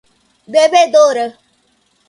[0.55, 1.27] devedora